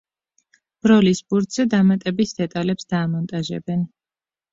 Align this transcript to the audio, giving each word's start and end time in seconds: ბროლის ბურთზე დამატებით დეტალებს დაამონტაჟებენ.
ბროლის 0.85 1.19
ბურთზე 1.33 1.65
დამატებით 1.73 2.33
დეტალებს 2.39 2.89
დაამონტაჟებენ. 2.95 3.85